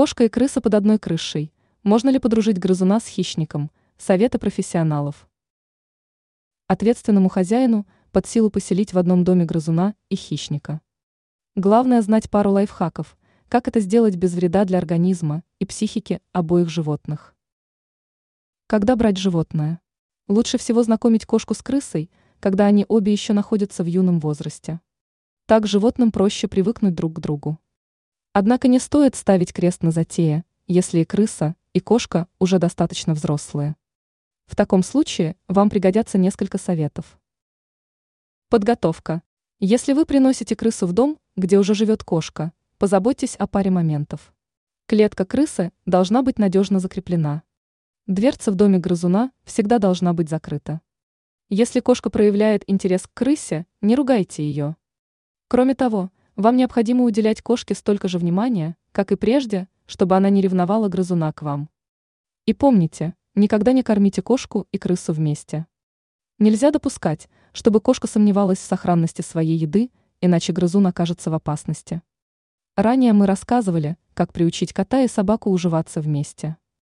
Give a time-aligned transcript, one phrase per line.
[0.00, 1.52] Кошка и крыса под одной крышей.
[1.82, 3.70] Можно ли подружить грызуна с хищником?
[3.98, 5.28] Советы профессионалов.
[6.68, 10.80] Ответственному хозяину под силу поселить в одном доме грызуна и хищника.
[11.54, 13.18] Главное знать пару лайфхаков,
[13.50, 17.36] как это сделать без вреда для организма и психики обоих животных.
[18.68, 19.82] Когда брать животное?
[20.28, 22.10] Лучше всего знакомить кошку с крысой,
[22.40, 24.80] когда они обе еще находятся в юном возрасте.
[25.44, 27.58] Так животным проще привыкнуть друг к другу.
[28.32, 33.74] Однако не стоит ставить крест на затее, если и крыса, и кошка уже достаточно взрослые.
[34.46, 37.18] В таком случае вам пригодятся несколько советов.
[38.48, 39.22] Подготовка.
[39.58, 44.32] Если вы приносите крысу в дом, где уже живет кошка, позаботьтесь о паре моментов.
[44.86, 47.42] Клетка крысы должна быть надежно закреплена.
[48.06, 50.80] Дверца в доме грызуна всегда должна быть закрыта.
[51.48, 54.76] Если кошка проявляет интерес к крысе, не ругайте ее.
[55.48, 60.40] Кроме того, вам необходимо уделять кошке столько же внимания, как и прежде, чтобы она не
[60.40, 61.68] ревновала грызуна к вам.
[62.46, 65.66] И помните, никогда не кормите кошку и крысу вместе.
[66.38, 72.02] Нельзя допускать, чтобы кошка сомневалась в сохранности своей еды, иначе грызун окажется в опасности.
[72.76, 76.56] Ранее мы рассказывали, как приучить кота и собаку уживаться вместе.